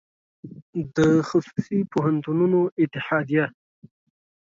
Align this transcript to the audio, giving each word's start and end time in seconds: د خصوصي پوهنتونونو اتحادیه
د 0.95 0.97
خصوصي 1.29 1.79
پوهنتونونو 1.91 2.59
اتحادیه 2.83 3.45